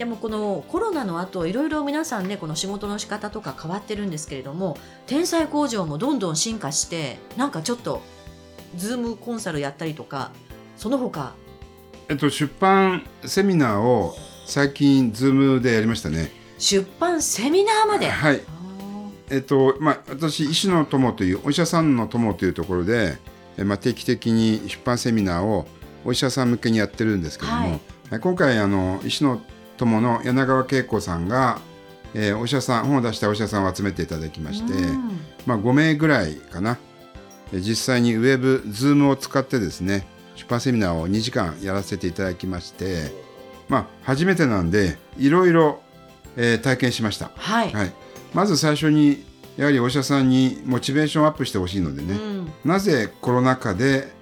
[0.00, 8.00] でもこのコロナの後いろいろ皆さんねこの仕事の仕方とか変わってるんですけれども天才工場もどんどん進化してなんかちょっと
[8.76, 10.32] ズームコンサルやったりとか
[10.78, 11.34] その他
[12.08, 16.32] えっと、出版セミナーを最近、ズームでやりましたね。
[16.58, 18.40] 出版セミナーまで、はい。
[19.30, 23.16] えっと、まあ、私、医師の友という、お医者さんの友というところで、
[23.56, 25.68] えまあ、定期的に出版セミナーを
[26.04, 27.80] お医者さん向けにやってるんですけども、はいはい
[28.20, 29.40] 今回、あの、医師の
[29.80, 31.58] 友の柳川恵子さんが、
[32.12, 36.76] えーお医者さん、本を出したお医者さんを集めていただきまして、うんまあ、5名ぐらいかな。
[37.52, 40.06] で実際にウェブ、ズームを使ってですね、
[40.36, 43.10] 出版セミナーを2時間やらせていただきまして、
[43.68, 45.80] まあ、初めてなんで、いろいろ、
[46.36, 47.30] えー体験しました。
[47.36, 47.92] はい、はい。
[48.34, 49.24] まず最初に、
[49.56, 54.12] やはりお医者さんにモチベーションアップしてほしいのでね、うんなぜコロナ禍で、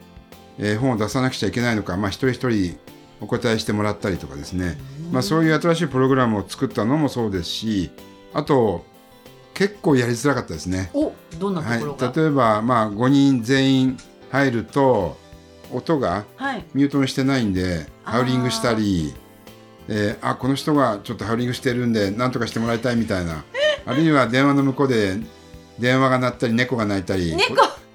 [0.58, 2.78] えー本を出さなくちゃいけないのか、まあ、一人一人
[3.20, 4.78] お答えしてもらったりとかですね、
[5.12, 7.90] まあ、そういう新しいプログラムを作ったのもそうですし、
[8.32, 8.84] あと、
[9.54, 10.90] 結構やりづらかったですね。
[10.94, 13.98] おどんなとはいころが、、例えば、まあ、5人全員
[14.30, 15.16] 入ると
[15.72, 16.64] 音がはい。
[16.74, 19.14] ミュートにしてないんでハウリングしたり
[19.88, 23.44] えーあこの人がちょっとハウリングしてるんで何とかしてもらいたいみたいな。
[23.86, 25.16] あるいは電話の向こうで
[25.78, 27.34] 電話が鳴ったり猫が鳴いたり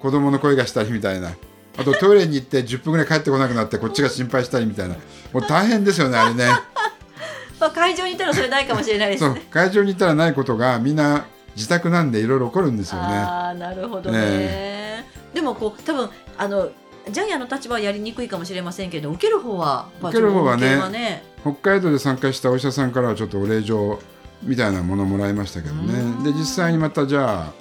[0.00, 1.36] 子供の声がしたりみたいな
[1.76, 4.94] あとトイレに行って10分ぐらい帰ってこなくなってこっちが心配したりみたいな。
[5.32, 6.46] もう大変ですよねあれね。
[7.60, 9.46] まあ、会場にいたらそれないかもしれないですね。
[9.50, 11.24] 会場に行ったらないことがみんな
[11.56, 13.06] 自宅なんでいろいろ起こるんですよね。
[13.06, 16.70] ああなるほどね、でもこう多分あの
[17.10, 21.22] ジャイアンの立場はやりにくいかもしれませんけど受ける方は受ける方はねね。
[21.42, 24.00] 北海道で参加したお医者さんからはちょっとお礼状
[24.42, 26.32] みたいなものをもらいましたけどうんね。
[26.32, 27.52] で実際にまたじゃあ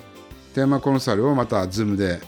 [0.56, 2.22] テーマコンサルをまた Zoom で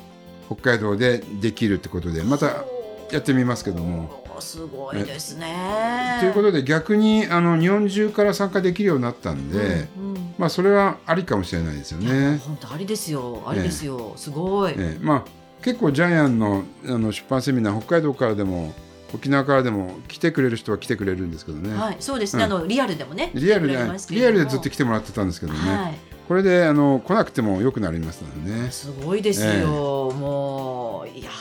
[0.48, 2.66] 北海道でできるってことでまた
[3.12, 4.24] やってみますけども。
[4.40, 6.18] すごいですね。
[6.20, 12.38] ということで逆にあの日本中から参加できるようになったんで、うんうんまあそれはありかもしれないですよね。
[12.46, 15.24] 本当ありですよありですよ、すごい、ええまあ
[15.64, 18.74] 結構ジャイアンのあの出版セミナー北海道からでも
[19.14, 21.74] 沖縄からでも来てくれる人は来てくれるんですけどね。
[21.74, 23.74] はいそうですね、うんあのリアルでもねリアルで
[24.10, 25.60] リアルでずっと来てもらってたんですけどね。
[25.60, 28.72] はいこれであの来なくても良くなりますのでね。
[28.72, 29.64] すごいですよ、ええ。
[29.64, 31.34] もういやー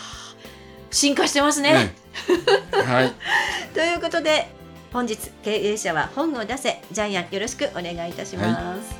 [0.90, 1.94] 進化してますね、
[2.28, 2.82] ええ。
[2.82, 3.12] はい。
[3.72, 4.48] ということで
[4.92, 6.82] 本日経営者は本を出せ。
[6.92, 8.94] ジャイアンよろしくお願いいたします、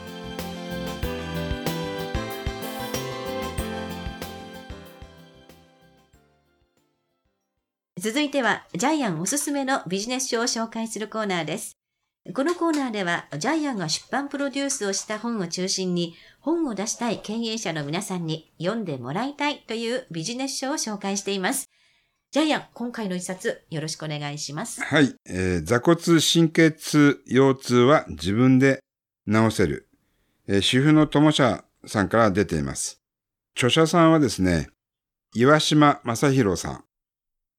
[8.01, 11.77] 続いてはジャイアンおすすめのビジネス書を紹介するコーナーです
[12.33, 21.69] このコーナーではジャイアンが出版プロデュースをした本を中心に本を出したい経営者の皆さんに読んでもらいたいというビジネス書を紹介しています
[22.31, 28.81] ジャイアン今回の一冊よろしくお願いしますはい、えー座骨神経痛、腰痛は自分で
[29.31, 29.89] 治せる。
[30.49, 33.01] えー主婦の友社さんから出ています。
[33.57, 34.69] 著者さんはですね、
[35.35, 36.85] 岩島正宏さん。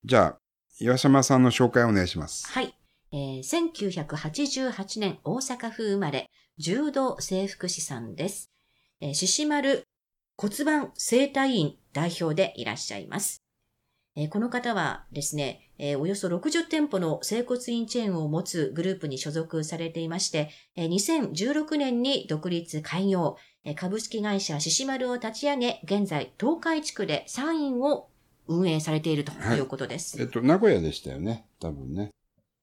[0.03, 0.37] じゃあ、
[0.79, 2.47] 岩島さんの紹介をお願いします。
[2.47, 2.75] はい。
[3.17, 8.51] えー1988年大阪府生まれ、柔道整復師さんです。
[8.99, 9.87] えー、獅子丸
[10.35, 13.41] 骨盤整体院代表でいらっしゃいます。
[14.17, 28.09] えーこの方はですね、えーおよそ60店舗の整骨院チェーンを持つグループに所属されていまして、えー2016年に独立開業、えー株式会社獅子丸を立ち上げ、現在東海地区で3院を
[28.49, 30.21] 運営されているということです。
[30.21, 31.45] えっと、名古屋でしたよね。
[31.61, 32.11] 多分ね。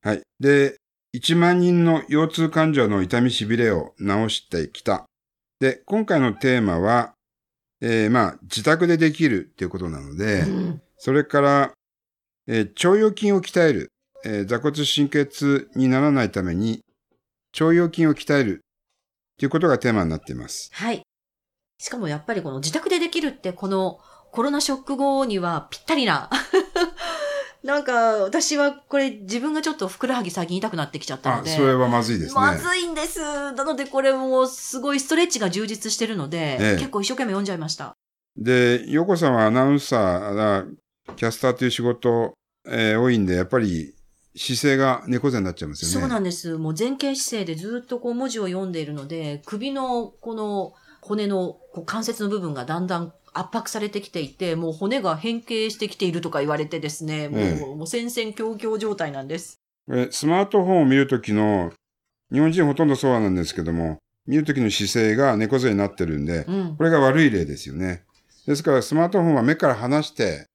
[0.03, 0.23] はい。
[0.41, 0.77] で、
[1.17, 5.05] 1万人の腰痛患者の痛みしびれを治してきた。
[5.61, 7.13] で、今回のテーマは、
[7.81, 11.73] えーまあ、自宅でできるっていうことなので、うんそれから、
[12.47, 13.89] えー腸腰筋を鍛える、
[14.25, 16.81] えー座骨神経痛にならないために、
[17.61, 18.61] 腸腰筋を鍛える
[19.37, 20.71] ということがテーマになっています。
[20.73, 21.03] はい。
[21.79, 23.99] しかもやっぱりこの自宅でできるってこの
[24.31, 26.31] コロナショック後にはぴったりな。
[27.63, 27.93] なんか
[28.25, 31.51] 私はこれ自分がちょっとふくらはぎ最近痛くなってきちゃったのあ、で。
[31.51, 32.41] それはまずいですね。
[32.41, 33.21] まずいんです。
[33.21, 37.95] なのでこれもすごいストレッチが充実してるので、ええ結構一生懸命読んじゃいました。
[38.37, 42.35] で、ヨコさんはアナウンサー、キャスターという仕事、
[42.67, 43.95] えー多いんで、やっぱり
[44.35, 46.01] 姿勢が猫背になっちゃいますよね。
[46.01, 46.57] そうなんです。
[46.57, 59.61] もう前傾姿勢でずっとこう文字を読んでいるので、首のこの骨のこう関節の部分がだんだん圧迫されてきていて、もう骨が変形してきているとか言われてですね、もう,、ええもう戦々恐々状態なんです。
[60.11, 61.73] スマートフォンを見るときの、
[62.33, 66.77] 日本人ほとんどそうなんですけども、見るときの姿勢が猫背になってるんで、うん。
[66.77, 68.05] これが悪い例ですよね。
[68.47, 70.47] ですから、スマートフォンは目から離して、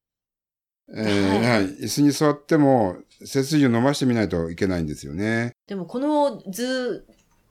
[0.89, 5.51] えーははいい、椅子に座っても背筋を伸ばしてみないといけないんですよね。
[5.67, 7.05] でもこの図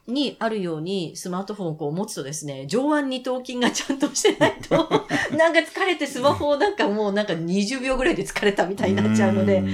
[0.06, 4.76] にあるようにスマートフォンをこう持つとですね、上腕二頭筋がちゃんとしてないと、
[5.36, 9.68] なんか疲れてスマホをなんかもうなんか20秒ぐらいで疲れたみたいになっちゃうので、ん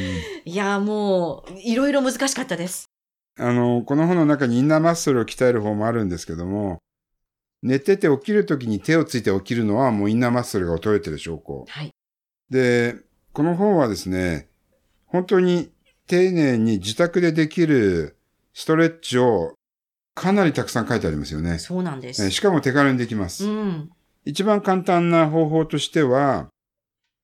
[0.44, 2.86] いやーもういろいろ難しかったです。
[3.38, 6.78] あの、この本の中にインナーマッスルを鍛える方もあるんですけども、
[7.62, 11.64] 寝てて起きるときに手をついて起きるのはもうインナーマッスルが衰えてる証拠。
[11.68, 11.90] はい。
[12.50, 12.96] で、
[13.32, 14.48] この本はですね、
[15.06, 15.70] 本当に
[16.06, 18.18] 丁寧に自宅でできる
[18.52, 19.54] ストレッチを
[20.14, 21.58] かなりたくさん書いてありますよね。
[21.58, 22.24] そうなんです。
[22.24, 23.46] えしかも手軽にできます。
[23.46, 23.90] うん。
[24.24, 26.48] 一番簡単な方法としては、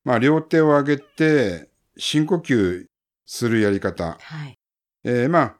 [0.05, 2.87] まあ、両手を上げて深呼吸
[3.27, 4.17] するやり方。
[4.21, 4.55] はい。
[5.05, 5.57] えーまあ、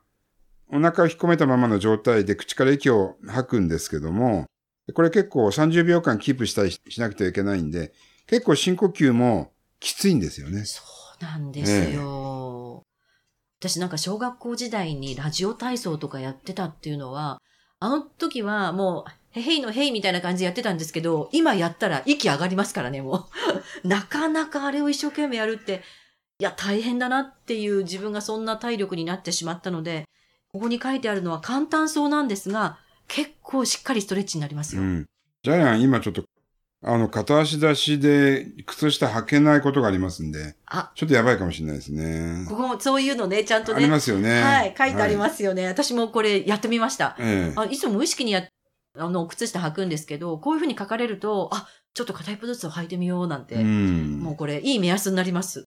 [0.73, 4.47] お腹を引っ込めたままの状態で口から息を吐くんですけども、
[4.95, 7.93] これ結構30秒間キープしたりしなくてはいけないんで、
[8.27, 10.65] 結構深呼吸もきついんですよね。
[10.65, 10.83] そ
[11.21, 12.38] うなんですよ。
[13.61, 17.41] 私なんか小学校時代にラジオ体操とかやってたっていうのは、
[17.81, 23.29] あの時はもう、へへいのへいみたいな感じでやってたんですけど、今やったら息上がりますからね、も
[23.85, 23.87] う。
[23.87, 25.83] なかなかあれを一生懸命やるって、
[26.39, 30.05] いや、大変だなっていう自分がそんな体力になってしまったので、
[30.53, 32.79] ここに書いてあるのは簡単そうなんですが、
[33.09, 34.83] 結構しっかりストレッチになりますよ。
[34.83, 35.07] うん。
[35.43, 36.25] ジャイアン今ちょっと、
[36.81, 42.47] あの、片足出しで靴下履けないことがありますんで、あ、ちょっとやばいかもしれないですね。
[42.49, 43.91] ここもそういうのね、ちゃんとありね。
[43.91, 44.41] ますよね。
[44.43, 45.67] はい、書いてありますすよね。
[45.67, 47.17] 私もこれやってみました。
[47.19, 48.47] ええあいつも無意識にや
[48.97, 54.21] あの靴下履くんですけど、こういうふうに書かれると、あちょっと片一歩ずつ履いてみようなんて、うん。
[54.21, 55.65] もうこれいい目安になります。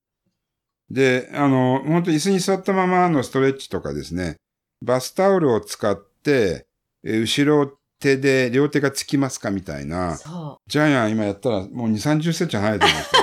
[0.90, 4.38] で、あの、本当椅子に座ったままのストレッチとかですね、
[4.86, 6.66] バスタオルを使って、
[7.04, 13.22] えー後ろ手で両手がつきますかみたいな、そジャイアン今やったらもう2、30センチ離れてました。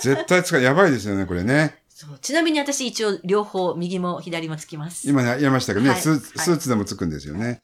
[0.00, 0.62] 絶対使う。
[0.62, 1.76] やばいですよね、これね。
[1.88, 1.92] う。
[1.92, 2.18] そう。
[2.20, 5.08] ちなみに私一応両方、右も左もつきます。
[5.08, 7.60] 今やりましたけどね、はいスーツはいスーツでもつくんですよね。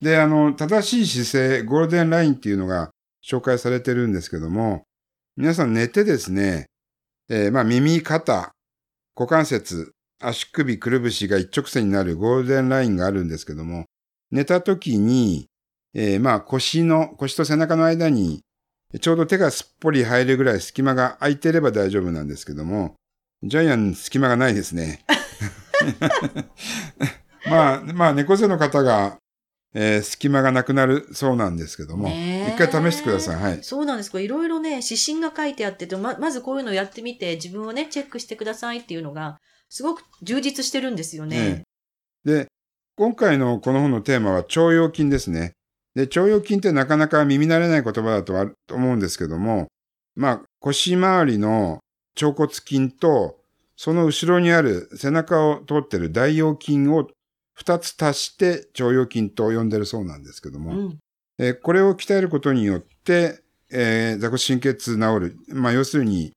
[0.00, 2.90] で、あの、正しい姿勢、ゴールデンラインっていうのが
[3.24, 4.84] 紹介されてるんですけども、
[5.36, 6.66] 皆さん寝てですね、
[7.28, 8.52] えーまあ耳、肩、
[9.16, 13.86] 股関節、足首、くるぶしが一直線になるゴールデンラインがあるんですけども、
[14.30, 15.46] 寝た時に、
[15.94, 18.40] えーまあ腰の、腰と背中の間に、
[19.00, 22.94] ちょうど手がすっぽり入るぐらい隙間が空いてれば大丈夫なんですけども、
[23.42, 25.04] ジャイアン隙間がないですね。
[27.48, 29.18] まあ、まあ、猫背の方が、
[29.74, 33.42] えー隙間がなくなるそうなんですけども、一回試してください。
[33.42, 33.58] はい。
[33.62, 34.10] そうなんです。
[34.10, 39.38] これいろいろね、指針が書いてあってて、ま、まずこういうのをやってみて、自分をね、チェックしてくださいっていうのが、
[39.70, 41.62] すごく充実してるんですよね。
[42.24, 42.48] で、
[42.96, 45.52] 今回のこの本のテーマは腸腰筋ですね。
[45.94, 49.68] で、腸腰筋ってなかなか耳慣れない言葉だとはと思うんですけども、
[50.14, 51.80] まあ、腰回りの
[52.20, 53.36] 腸骨筋と、
[53.76, 57.08] その後ろにある背中を通ってる大腰筋を
[57.54, 60.98] 二つ足して腸腰筋と呼んでるそうなんですけども、うん。
[61.38, 63.40] えーこれを鍛えることによって、
[63.70, 65.36] えー座骨神経痛治る。
[65.48, 66.32] まあ、要するに、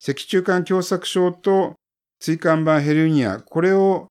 [0.00, 1.74] 脊柱管狭窄症と
[2.20, 4.08] 椎間板ヘルニア、これを、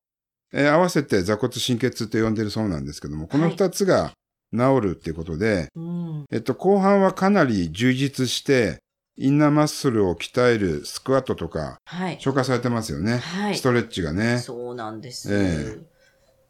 [0.54, 4.12] えー合わせて座骨神経痛と呼んでるそうなんですけども、この二つが
[4.56, 6.26] 治るっていうことで、うん。
[6.32, 8.80] えっと、後半はかなり充実して、
[9.18, 12.18] インナーマッスルを鍛えるスクワットとか、はい。
[12.18, 13.18] 紹介されてますよね。
[13.18, 13.62] はいス。
[13.62, 14.40] トレッチがね。
[14.40, 15.30] そうなんです。
[15.32, 15.80] え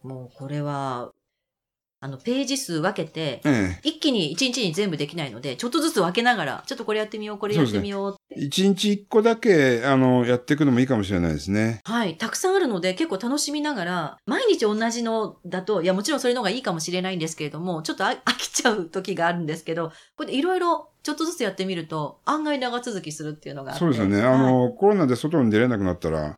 [0.04, 1.12] もうこれは、
[2.04, 11.82] あの、ページ数分けて、え一気に一日に全部できないので、ちょっとずつ分けながら、ちょっとこれやってみよう、これやってみようえ一日一個だけ、あの、やっていくのもいいかもしれないですね。
[11.84, 12.18] はい。
[12.18, 23.76] たくさんあるので、結構楽しみながら、毎日同じのだと、いや、もちろんそれの方がいいかもしれないんですけれども、ちょっとあ飽きちゃう時があるんですけど、これでいろいろちょっとずつやってみると、案外長続きするっていうのが。
[23.76, 24.24] そうですよね。
[24.24, 26.36] あの、コロナで外に出れなくなったら、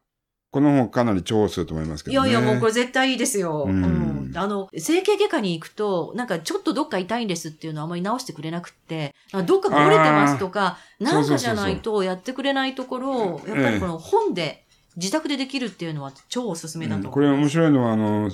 [0.54, 2.30] この本かなり重宝すると思いますけどね。
[2.30, 3.66] いやいや、もうこれ絶対いいですよ。
[3.68, 4.32] ううんん。
[4.36, 14.64] あの、整形外科に行くと、なんかちょっとどっか痛いんですっていうのはあまり直してくれなくって、あどっかが折れてますとか、なんかじゃないとやってくれないところを、やっぱりこの本で、
[14.96, 17.08] 自宅でできるっていうのは超おすすめだと思う。
[17.08, 18.32] うんこれ面白いのは、あの、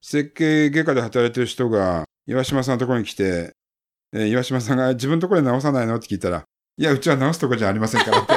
[0.00, 3.54] 設計外科で働いてる人が、岩島さんのところに来て、
[4.12, 5.96] えー岩島さんが自分のところで直さないの？
[5.96, 6.44] って聞いたら、
[6.78, 8.35] いや、うちは直すところじゃありませんからって。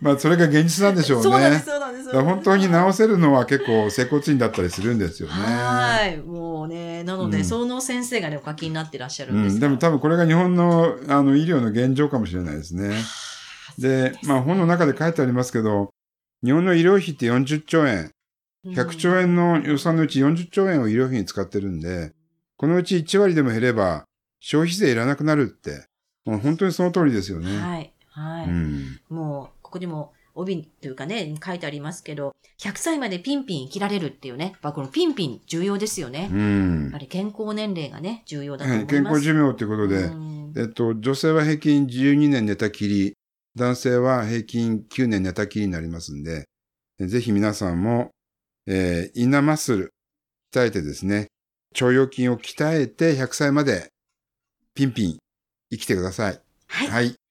[0.00, 1.22] まあ、それが現実なんでしょうね。
[1.24, 2.22] そうなんです、そうなんです。
[2.22, 5.34] 本当に治せるのは結構接骨院だったりするんですよね。
[5.34, 6.16] はい。
[6.18, 12.94] もうね、なので、うんその先生がね、お書きになってらっしゃるうん、ですがでも多分これが日本のあの医療の現状かもしれないですね。
[13.78, 15.90] で、まあ本の中で書いてありますけど、
[16.44, 18.10] 日本の医療費って40兆円、
[18.66, 22.12] 100兆円の予算のうち40兆円を医療費に使ってるんで、
[22.56, 24.04] このうち1割でも減れば
[24.40, 25.86] 消費税いらなくなるって、
[26.24, 27.58] もう本当にその通りですよね。
[27.58, 27.92] はい。
[28.08, 28.46] はい。
[28.46, 29.00] うん。
[29.08, 36.28] もう、ここにも、帯というかね、書いてありますけど、100歳までピンピン生きられるっていうね、やっぱこのピンピン重要ですよね。
[36.30, 36.98] うんやっぱ。
[36.98, 39.02] り健康年齢がね、重要だとはい、思います。
[39.02, 43.14] 健康寿命ということで、うんえっと、女性は平均12年寝たきり、
[43.56, 46.44] 男性は平均9年寝たきりになりますんで、
[47.00, 48.10] えぜひ皆さんも、
[48.66, 49.94] えーインナーマッスル
[50.54, 51.28] 鍛えてですね、
[51.80, 53.88] 腸腰筋を鍛えて100歳まで
[54.74, 55.18] ピンピン
[55.70, 56.40] 生きてください。
[56.68, 56.88] はい。
[56.88, 57.21] はい。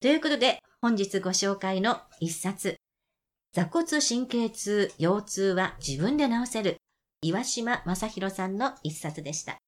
[0.00, 2.76] ということで、本日ご紹介の一冊、
[3.52, 6.76] 座骨神経痛、腰痛は自分で治せる、
[7.20, 9.58] 岩島正弘さんの一冊でした。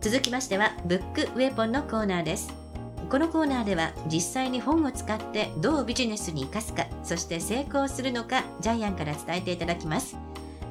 [0.00, 2.63] 続きましては、ブックウェポンのコーナーです。
[3.10, 10.16] このコーナーでは実際に本を使ってどうビジネスに生かすかそして成功するのかジャイアンから伝えていただきます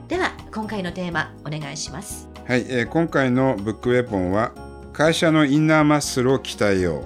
[0.08, 4.52] では今回のテーマお願いしますはい、えー今回のブックウェポンは、
[4.92, 7.06] 会社のインナーマッスルを鍛えよ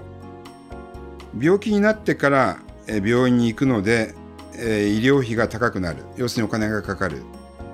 [1.39, 1.43] う。
[1.43, 2.57] 病気になってから、
[2.87, 4.15] 病院に行くので、
[4.57, 6.05] え医療費が高くなる。
[6.17, 7.21] 要するにお金がかかる。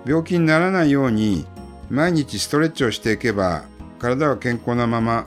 [0.05, 1.45] 病気にならないように、
[1.89, 3.63] 毎日ストレッチをしていけば、
[3.97, 5.23] 体は健康なまま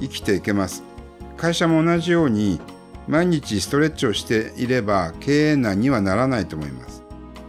[0.00, 0.82] 生きていけます。
[1.36, 2.60] 会社も同じように、
[3.08, 7.02] 毎日ストレッチをしていれば、経営難にはならないと思います。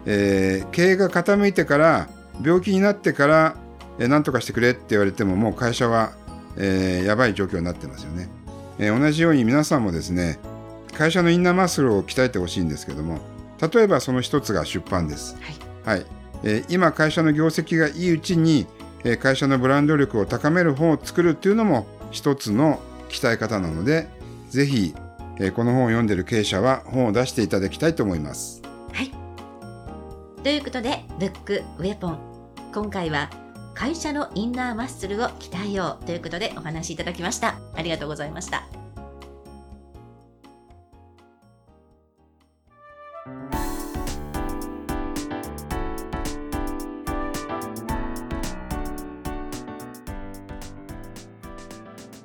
[0.05, 2.09] えー経営が傾いてから、
[2.43, 3.55] 病気になってから、
[3.99, 6.11] えー何とかしてくれって言われてももう会社は、
[6.57, 8.29] えーやばい状況になってますよね、
[8.79, 10.39] えー同じように皆さんもですね
[10.93, 13.19] 会社のインナーマッスルを鍛えてほしいんですけども
[13.73, 15.35] 例えばその一つが出版です、
[15.83, 16.05] はい。
[16.43, 18.67] えー今会社の業績がいいうちに、
[19.03, 24.07] えー会社のブランド力を高める本を作るっていうのも一つの鍛え方なので
[24.49, 24.93] ぜひ、
[25.39, 28.61] えーこの本を読んでる経営者は本を出していただきたいと思います。
[28.91, 29.11] はい。
[30.43, 32.19] ということでブックウェポン。
[32.73, 33.29] 今回は
[33.73, 37.59] 会社のインナーマッスルを鍛えようということでお話しいただきました。
[37.75, 38.76] ありがとうございました。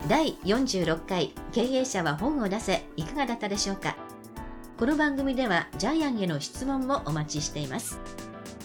[0.08, 3.96] 第46回経営者は本を出せいかがだったでしょうか？
[4.76, 8.00] この番組ではジャイアンへの質問もお待ちしています。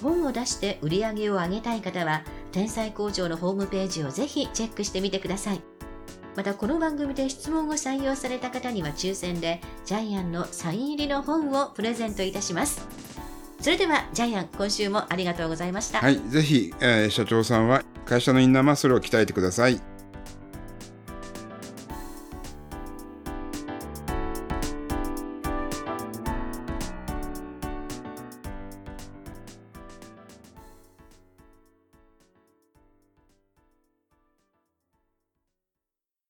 [0.01, 5.61] 本を出して売り上げを上げたい方は天才工場のホームページをぜひチェックしてみてください。
[6.35, 12.87] またこの番組で質問を採用された方には抽選でジャイアンのサイン入りの本をプレゼントいたします。
[13.61, 19.79] それではジャイアン今週もありがとうございました、はいぜひ、えー社長さんは会社のインナーマッスルを鍛えてください。